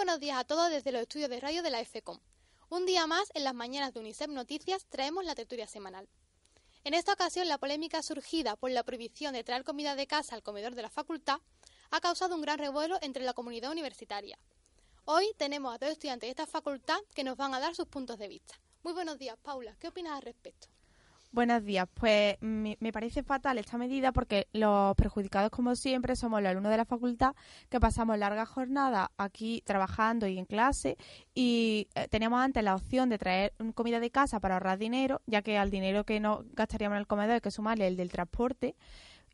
buenos 0.00 0.18
días 0.18 0.38
a 0.38 0.44
todos 0.44 0.70
desde 0.70 0.92
los 0.92 1.02
estudios 1.02 1.28
de 1.28 1.40
radio 1.40 1.62
de 1.62 1.68
la 1.68 1.84
FECOM. 1.84 2.18
Un 2.70 2.86
día 2.86 3.06
más, 3.06 3.30
en 3.34 3.44
las 3.44 3.52
mañanas 3.52 3.92
de 3.92 4.00
UNICEF 4.00 4.30
Noticias, 4.30 4.86
traemos 4.86 5.26
la 5.26 5.34
tertulia 5.34 5.66
semanal. 5.66 6.08
En 6.84 6.94
esta 6.94 7.12
ocasión, 7.12 7.48
la 7.48 7.58
polémica 7.58 8.02
surgida 8.02 8.56
por 8.56 8.70
la 8.70 8.82
prohibición 8.82 9.34
de 9.34 9.44
traer 9.44 9.62
comida 9.62 9.96
de 9.96 10.06
casa 10.06 10.34
al 10.34 10.42
comedor 10.42 10.74
de 10.74 10.80
la 10.80 10.88
facultad 10.88 11.42
ha 11.90 12.00
causado 12.00 12.34
un 12.34 12.40
gran 12.40 12.58
revuelo 12.58 12.96
entre 13.02 13.24
la 13.24 13.34
comunidad 13.34 13.72
universitaria. 13.72 14.38
Hoy 15.04 15.34
tenemos 15.36 15.74
a 15.74 15.76
dos 15.76 15.90
estudiantes 15.90 16.28
de 16.28 16.30
esta 16.30 16.46
facultad 16.46 16.98
que 17.14 17.22
nos 17.22 17.36
van 17.36 17.52
a 17.52 17.60
dar 17.60 17.74
sus 17.74 17.86
puntos 17.86 18.18
de 18.18 18.28
vista. 18.28 18.54
Muy 18.82 18.94
buenos 18.94 19.18
días, 19.18 19.36
Paula. 19.42 19.76
¿Qué 19.78 19.88
opinas 19.88 20.14
al 20.14 20.22
respecto? 20.22 20.68
Buenos 21.32 21.64
días. 21.64 21.86
Pues 21.94 22.36
me, 22.40 22.76
parece 22.92 23.22
fatal 23.22 23.56
esta 23.58 23.78
medida 23.78 24.10
porque 24.10 24.48
los 24.52 24.96
perjudicados, 24.96 25.50
como 25.50 25.76
siempre, 25.76 26.16
somos 26.16 26.42
los 26.42 26.50
alumnos 26.50 26.72
de 26.72 26.76
la 26.76 26.84
facultad 26.84 27.36
que 27.68 27.78
pasamos 27.78 28.18
largas 28.18 28.48
jornadas 28.48 29.10
aquí 29.16 29.62
trabajando 29.64 30.26
y 30.26 30.38
en 30.38 30.44
clase 30.44 30.96
y 31.32 31.86
eh, 31.94 32.08
teníamos 32.08 32.40
antes 32.40 32.64
la 32.64 32.74
opción 32.74 33.08
de 33.10 33.18
traer 33.18 33.52
comida 33.76 34.00
de 34.00 34.10
casa 34.10 34.40
para 34.40 34.54
ahorrar 34.54 34.78
dinero, 34.78 35.22
ya 35.26 35.40
que 35.42 35.56
al 35.56 35.70
dinero 35.70 36.02
que 36.02 36.18
no 36.18 36.44
gastaríamos 36.52 36.96
en 36.96 37.00
el 37.00 37.06
comedor 37.06 37.34
hay 37.34 37.40
que 37.40 37.52
sumarle 37.52 37.86
el 37.86 37.96
del 37.96 38.10
transporte 38.10 38.74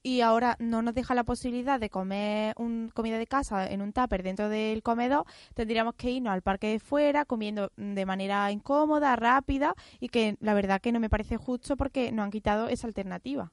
y 0.07 0.21
ahora 0.21 0.55
no 0.61 0.83
nos 0.83 0.95
deja 0.95 1.17
la 1.17 1.25
posibilidad 1.25 1.81
de 1.81 1.91
comer 1.91 2.55
un, 2.59 2.93
comida 2.95 3.19
de 3.19 3.27
casa 3.27 3.67
en 3.67 3.83
un 3.83 3.93
tupper 3.93 4.23
dentro 4.23 4.49
del 4.49 4.81
comedor, 4.85 5.27
tendríamos 5.53 5.97
que 5.97 6.13
irnos 6.13 6.33
al 6.33 6.43
parque 6.43 6.69
de 6.69 6.79
fuera 6.79 7.25
comiendo 7.25 7.73
de 7.77 8.07
manera 8.07 8.53
incómoda, 8.53 9.17
rápida 9.17 9.75
y 9.99 10.09
que 10.09 10.37
la 10.39 10.55
verdad 10.55 10.81
que 10.81 10.93
no 10.93 11.01
me 11.01 11.11
parece 11.11 11.37
justo 11.37 11.77
porque 11.77 12.13
nos 12.13 12.23
han 12.23 12.31
quitado 12.31 12.69
esa 12.69 12.87
alternativa. 12.87 13.53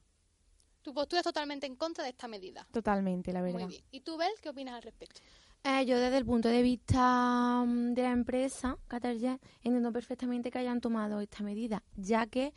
Tu 0.82 0.94
postura 0.94 1.22
es 1.22 1.24
totalmente 1.24 1.66
en 1.66 1.74
contra 1.74 2.04
de 2.04 2.10
esta 2.10 2.28
medida. 2.28 2.64
Totalmente, 2.70 3.32
la 3.32 3.42
verdad. 3.42 3.58
Muy 3.58 3.68
bien. 3.70 3.84
¿Y 3.90 4.02
tú, 4.02 4.16
Bel, 4.16 4.30
qué 4.40 4.50
opinas 4.50 4.76
al 4.76 4.82
respecto? 4.82 5.20
Eh, 5.64 5.84
yo 5.86 5.98
desde 5.98 6.18
el 6.18 6.24
punto 6.24 6.48
de 6.48 6.62
vista 6.62 7.64
mm, 7.66 7.94
de 7.94 8.02
la 8.02 8.12
empresa, 8.12 8.78
Qatarjet, 8.86 9.42
entiendo 9.64 9.90
perfectamente 9.90 10.52
que 10.52 10.58
hayan 10.58 10.80
tomado 10.80 11.20
esta 11.20 11.42
medida, 11.42 11.82
ya 11.96 12.26
que 12.28 12.54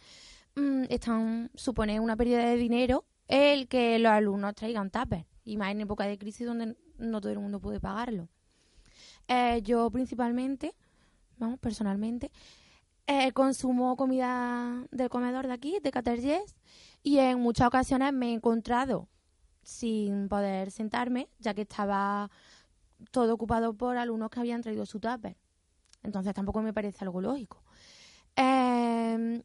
mm, 0.53 0.83
están 0.89 1.49
supone 1.55 1.99
una 1.99 2.15
pérdida 2.15 2.45
de 2.45 2.57
dinero 2.57 3.03
el 3.27 3.67
que 3.67 3.99
los 3.99 4.11
alumnos 4.11 4.55
traigan 4.55 4.89
tupper, 4.89 5.25
y 5.43 5.57
más 5.57 5.71
en 5.71 5.81
época 5.81 6.05
de 6.05 6.17
crisis 6.17 6.47
donde 6.47 6.75
no 6.97 7.21
todo 7.21 7.31
el 7.31 7.39
mundo 7.39 7.59
puede 7.59 7.79
pagarlo. 7.79 8.29
Eh, 9.27 9.61
yo 9.63 9.89
principalmente, 9.91 10.73
vamos, 11.37 11.59
personalmente, 11.59 12.31
eh, 13.05 13.31
consumo 13.33 13.95
comida 13.95 14.85
del 14.91 15.09
comedor 15.09 15.47
de 15.47 15.53
aquí, 15.53 15.79
de 15.81 15.91
Caterjes, 15.91 16.55
y 17.03 17.19
en 17.19 17.39
muchas 17.39 17.67
ocasiones 17.67 18.13
me 18.13 18.29
he 18.29 18.33
encontrado 18.33 19.07
sin 19.63 20.29
poder 20.29 20.71
sentarme, 20.71 21.29
ya 21.39 21.53
que 21.53 21.61
estaba 21.61 22.29
todo 23.11 23.33
ocupado 23.33 23.73
por 23.73 23.97
alumnos 23.97 24.29
que 24.29 24.39
habían 24.39 24.61
traído 24.61 24.85
su 24.85 24.99
tupper. 24.99 25.37
Entonces 26.03 26.33
tampoco 26.33 26.61
me 26.61 26.73
parece 26.73 27.03
algo 27.03 27.21
lógico. 27.21 27.63
Eh, 28.35 29.43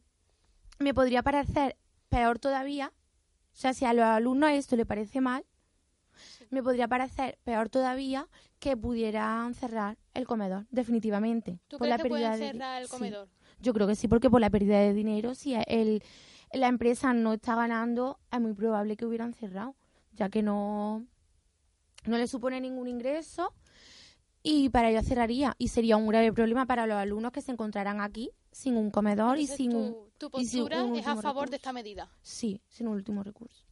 me 0.78 0.94
podría 0.94 1.22
parecer 1.22 1.76
peor 2.08 2.38
todavía 2.38 2.92
o 3.52 3.56
sea, 3.56 3.74
si 3.74 3.84
a 3.84 3.92
los 3.92 4.04
alumnos 4.04 4.50
esto 4.50 4.76
le 4.76 4.86
parece 4.86 5.20
mal, 5.20 5.44
me 6.50 6.62
podría 6.62 6.88
parecer 6.88 7.38
peor 7.44 7.68
todavía 7.68 8.28
que 8.58 8.76
pudieran 8.76 9.54
cerrar 9.54 9.98
el 10.14 10.26
comedor, 10.26 10.66
definitivamente. 10.70 11.58
¿Tú 11.68 11.78
crees 11.78 12.02
que 12.02 12.08
pueden 12.08 12.38
cerrar 12.38 12.82
el 12.82 12.88
comedor? 12.88 13.28
Yo 13.60 13.72
creo 13.72 13.86
que 13.86 13.94
sí, 13.94 14.08
porque 14.08 14.30
por 14.30 14.40
la 14.40 14.50
pérdida 14.50 14.78
de 14.80 14.92
dinero, 14.92 15.34
si 15.34 15.54
el, 15.54 16.02
la 16.52 16.68
empresa 16.68 17.14
no 17.14 17.32
está 17.32 17.54
ganando, 17.54 18.18
es 18.30 18.40
muy 18.40 18.54
probable 18.54 18.96
que 18.96 19.06
hubieran 19.06 19.34
cerrado, 19.34 19.76
ya 20.12 20.28
que 20.28 20.42
no, 20.42 21.06
no 22.04 22.18
le 22.18 22.26
supone 22.26 22.60
ningún 22.60 22.88
ingreso 22.88 23.52
y 24.42 24.68
para 24.70 24.90
ello 24.90 25.02
cerraría. 25.02 25.54
Y 25.58 25.68
sería 25.68 25.96
un 25.96 26.08
grave 26.08 26.32
problema 26.32 26.66
para 26.66 26.86
los 26.86 26.96
alumnos 26.96 27.32
que 27.32 27.40
se 27.40 27.52
encontrarán 27.52 28.00
aquí 28.00 28.30
sin 28.50 28.76
un 28.76 28.90
comedor 28.90 29.38
y 29.38 29.46
sin 29.46 29.74
un... 29.74 29.96
¿Tu 30.22 30.30
postura 30.30 30.86
es 30.94 31.04
a 31.04 31.16
favor 31.16 31.50
de 31.50 31.56
esta 31.56 31.72
medida? 31.72 32.08
Sí, 32.22 32.62
sin 32.68 32.86
un 32.86 32.94
último 32.94 33.24
recurso. 33.24 33.64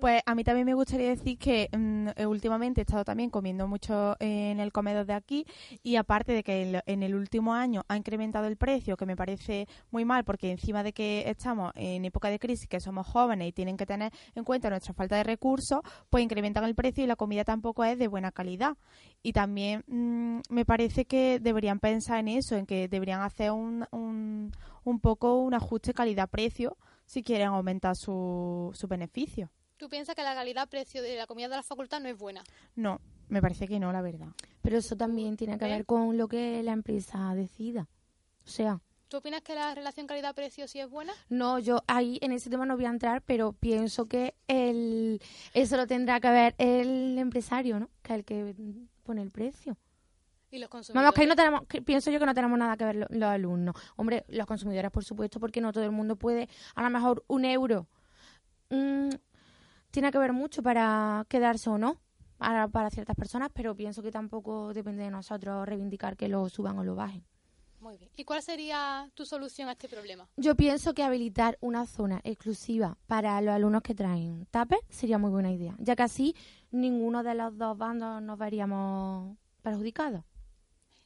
Pues 0.00 0.22
a 0.24 0.34
mí 0.34 0.44
también 0.44 0.66
me 0.66 0.74
gustaría 0.74 1.10
decir 1.10 1.38
que 1.38 1.68
mm, 1.70 2.08
eh, 2.16 2.26
últimamente 2.26 2.80
he 2.80 2.82
estado 2.82 3.04
también 3.04 3.30
comiendo 3.30 3.68
mucho 3.68 4.16
en 4.20 4.58
el 4.60 4.72
comedor 4.72 5.06
de 5.06 5.12
aquí 5.12 5.46
y 5.82 5.96
aparte 5.96 6.32
de 6.32 6.42
que 6.42 6.82
en 6.86 7.02
el 7.02 7.14
último 7.14 7.54
año 7.54 7.82
ha 7.88 7.96
incrementado 7.96 8.46
el 8.46 8.56
precio, 8.56 8.96
que 8.96 9.06
me 9.06 9.16
parece 9.16 9.66
muy 9.90 10.04
mal 10.04 10.24
porque 10.24 10.50
encima 10.50 10.82
de 10.82 10.92
que 10.92 11.28
estamos 11.28 11.72
en 11.74 12.04
época 12.04 12.30
de 12.30 12.38
crisis, 12.38 12.68
que 12.68 12.80
somos 12.80 13.06
jóvenes 13.06 13.48
y 13.48 13.52
tienen 13.52 13.76
que 13.76 13.86
tener 13.86 14.12
en 14.34 14.44
cuenta 14.44 14.70
nuestra 14.70 14.94
falta 14.94 15.16
de 15.16 15.24
recursos, 15.24 15.80
pues 16.10 16.24
incrementan 16.24 16.64
el 16.64 16.74
precio 16.74 17.04
y 17.04 17.06
la 17.06 17.16
comida 17.16 17.44
tampoco 17.44 17.84
es 17.84 17.98
de 17.98 18.08
buena 18.08 18.32
calidad. 18.32 18.76
Y 19.22 19.32
también 19.32 19.84
mm, 19.86 20.40
me 20.48 20.64
parece 20.64 21.04
que 21.04 21.38
deberían 21.38 21.78
pensar 21.78 22.18
en 22.18 22.28
eso, 22.28 22.56
en 22.56 22.66
que 22.66 22.88
deberían 22.88 23.20
hacer 23.20 23.52
un, 23.52 23.84
un, 23.92 24.31
un 24.84 25.00
poco 25.00 25.36
un 25.36 25.54
ajuste 25.54 25.94
calidad-precio 25.94 26.76
si 27.06 27.22
quieren 27.22 27.48
aumentar 27.48 27.96
su, 27.96 28.70
su 28.74 28.88
beneficio. 28.88 29.50
¿Tú 29.76 29.88
piensas 29.88 30.14
que 30.14 30.22
la 30.22 30.34
calidad-precio 30.34 31.02
de 31.02 31.16
la 31.16 31.26
comida 31.26 31.48
de 31.48 31.56
la 31.56 31.62
facultad 31.62 32.00
no 32.00 32.08
es 32.08 32.16
buena? 32.16 32.44
No, 32.76 33.00
me 33.28 33.42
parece 33.42 33.66
que 33.66 33.80
no, 33.80 33.92
la 33.92 34.00
verdad. 34.00 34.28
Pero 34.60 34.78
eso 34.78 34.96
también 34.96 35.36
tiene 35.36 35.58
que 35.58 35.64
ver 35.64 35.84
con 35.86 36.16
lo 36.16 36.28
que 36.28 36.62
la 36.62 36.72
empresa 36.72 37.34
decida. 37.34 37.88
O 38.46 38.48
sea... 38.48 38.80
¿Tú 39.08 39.18
opinas 39.18 39.42
que 39.42 39.54
la 39.54 39.74
relación 39.74 40.06
calidad-precio 40.06 40.66
sí 40.68 40.80
es 40.80 40.88
buena? 40.88 41.12
No, 41.28 41.58
yo 41.58 41.82
ahí 41.86 42.18
en 42.22 42.32
ese 42.32 42.48
tema 42.48 42.64
no 42.64 42.76
voy 42.76 42.86
a 42.86 42.90
entrar, 42.90 43.22
pero 43.22 43.52
pienso 43.52 44.06
que 44.06 44.34
el, 44.48 45.20
eso 45.52 45.76
lo 45.76 45.86
tendrá 45.86 46.20
que 46.20 46.30
ver 46.30 46.54
el 46.58 47.18
empresario, 47.18 47.78
¿no? 47.80 47.90
Que 48.02 48.12
es 48.12 48.18
el 48.20 48.24
que 48.24 48.54
pone 49.02 49.20
el 49.20 49.30
precio. 49.30 49.76
¿Y 50.52 50.58
los 50.58 50.68
consumidores? 50.68 51.02
Vamos, 51.02 51.14
que 51.14 51.22
ahí 51.22 51.26
no 51.26 51.34
tenemos, 51.34 51.62
pienso 51.84 52.10
yo 52.10 52.20
que 52.20 52.26
no 52.26 52.34
tenemos 52.34 52.58
nada 52.58 52.76
que 52.76 52.84
ver 52.84 53.06
los, 53.08 53.22
alumnos. 53.22 53.74
Hombre, 53.96 54.26
los 54.28 54.46
consumidores, 54.46 54.90
por 54.90 55.02
supuesto, 55.02 55.40
porque 55.40 55.62
no 55.62 55.72
todo 55.72 55.82
el 55.82 55.92
mundo 55.92 56.16
puede, 56.16 56.46
a 56.74 56.82
lo 56.82 56.90
mejor 56.90 57.24
un 57.26 57.46
euro. 57.46 57.88
Mm, 58.68 59.08
tiene 59.90 60.10
que 60.12 60.18
ver 60.18 60.34
mucho 60.34 60.62
para 60.62 61.24
quedarse 61.30 61.70
o 61.70 61.78
no 61.78 61.96
para, 62.36 62.68
para 62.68 62.90
ciertas 62.90 63.16
personas, 63.16 63.48
pero 63.54 63.74
pienso 63.74 64.02
que 64.02 64.10
tampoco 64.10 64.74
depende 64.74 65.04
de 65.04 65.10
nosotros 65.10 65.66
reivindicar 65.66 66.18
que 66.18 66.28
lo 66.28 66.46
suban 66.50 66.78
o 66.78 66.84
lo 66.84 66.96
bajen. 66.96 67.24
Muy 67.80 67.96
bien. 67.96 68.10
¿Y 68.14 68.24
cuál 68.24 68.42
sería 68.42 69.10
tu 69.14 69.24
solución 69.24 69.70
a 69.70 69.72
este 69.72 69.88
problema? 69.88 70.28
Yo 70.36 70.54
pienso 70.54 70.92
que 70.92 71.02
habilitar 71.02 71.56
una 71.60 71.86
zona 71.86 72.20
exclusiva 72.24 72.98
para 73.06 73.40
los 73.40 73.54
alumnos 73.54 73.82
que 73.82 73.94
traen 73.94 74.46
tape 74.50 74.76
sería 74.90 75.16
muy 75.16 75.30
buena 75.30 75.50
idea, 75.50 75.74
ya 75.78 75.96
que 75.96 76.02
así 76.02 76.36
ninguno 76.70 77.22
de 77.22 77.34
los 77.34 77.56
dos 77.56 77.78
bandos 77.78 78.20
nos 78.20 78.38
veríamos 78.38 79.38
perjudicados. 79.62 80.24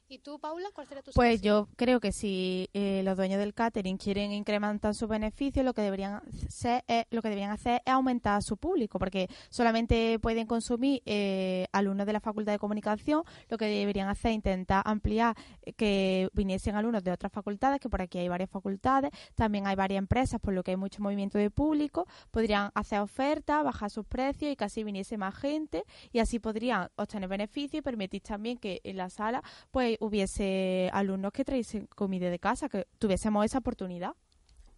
¿Y 0.09 0.19
tú, 0.19 0.39
Paula, 0.39 0.69
cuál 0.73 0.87
sería 0.87 1.03
tu 1.03 1.11
Pues 1.17 1.43
yo 1.43 1.67
creo 1.75 1.99
que 1.99 2.13
si 2.13 2.71
eh, 2.75 3.03
los 3.05 3.17
dueños 3.17 3.41
del 3.41 3.55
catering 3.55 3.97
quieren 3.97 4.31
incrementar 4.31 4.95
sus 4.95 5.09
beneficios, 5.09 5.65
lo 5.65 5.75
que 5.75 5.83
deberían 5.83 6.23
hacer 6.47 6.85
es, 6.87 7.07
lo 7.11 7.23
que 7.23 7.29
deberían 7.29 7.51
hacer 7.51 7.83
es 7.85 7.93
aumentar 7.93 8.41
su 8.45 8.57
público, 8.57 9.01
porque 9.01 9.29
solamente 9.51 10.21
pueden 10.21 10.47
consumir 10.47 11.03
eh, 11.07 11.67
alumnos 11.73 12.07
de 12.07 12.13
la 12.13 12.21
Facultad 12.21 12.53
de 12.53 12.61
Comunicación. 12.61 13.25
Lo 13.49 13.59
que 13.59 13.65
deberían 13.65 14.09
hacer 14.09 14.31
es 14.31 14.37
intentar 14.37 14.83
ampliar 14.87 15.37
eh, 15.63 15.73
que 15.73 16.29
viniesen 16.35 16.77
alumnos 16.77 17.03
de 17.03 17.11
otras 17.11 17.33
facultades, 17.33 17.81
que 17.81 17.89
por 17.89 18.01
aquí 18.01 18.19
hay 18.19 18.29
varias 18.29 18.49
facultades, 18.49 19.11
también 19.35 19.67
hay 19.67 19.75
varias 19.75 19.99
empresas, 19.99 20.41
por 20.41 20.55
lo 20.55 20.63
que 20.63 20.71
hay 20.71 20.77
mucho 20.77 21.03
movimiento 21.03 21.37
de 21.37 21.51
público. 21.51 22.07
Podrían 22.31 22.71
hacer 22.77 23.01
ofertas, 23.01 23.65
bajar 23.65 23.91
sus 23.91 24.07
precios 24.07 24.53
y 24.53 24.57
que 24.57 24.65
así 24.65 24.85
viniese 24.85 25.19
más 25.19 25.35
gente 25.35 25.83
y 26.13 26.21
así 26.21 26.39
podrían 26.39 26.91
obtener 26.95 27.29
beneficios 27.29 27.81
y 27.81 27.83
permitir 27.83 28.23
también 28.23 28.57
que 28.57 28.81
en 28.85 28.99
la 28.99 29.11
sala, 29.11 29.43
pues 29.73 29.96
hubiese 30.01 30.91
alumnos 30.93 31.33
que 31.33 31.45
traisen 31.45 31.87
comida 31.87 32.31
de 32.31 32.39
casa, 32.39 32.69
que 32.69 32.87
tuviésemos 32.99 33.45
esa 33.45 33.59
oportunidad. 33.59 34.13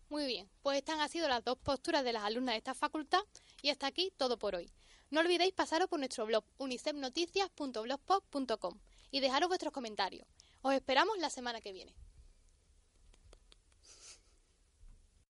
Muy 0.08 0.26
bien, 0.26 0.48
pues 0.62 0.78
estas 0.78 0.98
han 0.98 1.08
sido 1.08 1.28
las 1.28 1.44
dos 1.44 1.58
posturas 1.58 2.02
de 2.02 2.14
las 2.14 2.24
alumnas 2.24 2.54
de 2.54 2.58
esta 2.58 2.74
facultad 2.74 3.20
y 3.62 3.70
hasta 3.70 3.86
aquí 3.86 4.12
todo 4.16 4.38
por 4.38 4.54
hoy. 4.54 4.70
No 5.10 5.20
olvidéis 5.20 5.52
pasaros 5.52 5.88
por 5.88 5.98
nuestro 5.98 6.24
blog 6.26 6.44
unicefnoticias.blogspot.com 6.58 8.78
y 9.10 9.20
dejaros 9.20 9.48
vuestros 9.48 9.72
comentarios. 9.72 10.26
Os 10.62 10.74
esperamos 10.74 11.18
la 11.18 11.30
semana 11.30 11.60
que 11.60 11.72
viene. 11.72 11.94